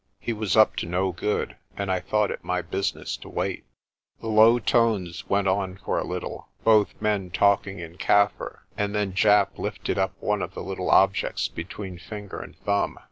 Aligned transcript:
He 0.19 0.33
was 0.33 0.57
up 0.57 0.75
to 0.77 0.87
no 0.87 1.11
good, 1.11 1.57
and 1.77 1.91
I 1.91 1.99
thought 1.99 2.31
it 2.31 2.43
my 2.43 2.63
business 2.63 3.15
to 3.17 3.29
wait. 3.29 3.65
The 4.19 4.29
low 4.29 4.57
tones 4.57 5.29
went 5.29 5.47
on 5.47 5.77
for 5.77 5.99
a 5.99 6.03
little, 6.07 6.47
both 6.63 6.99
men 6.99 7.29
talking 7.29 7.77
in 7.77 7.99
Kaffir, 7.99 8.61
and 8.75 8.95
then 8.95 9.13
Japp 9.13 9.59
lifted 9.59 9.99
up 9.99 10.15
one 10.19 10.41
of 10.41 10.55
the 10.55 10.63
little 10.63 10.89
objects 10.89 11.47
between 11.49 11.99
finger 11.99 12.39
and 12.39 12.55
thumb. 12.61 12.99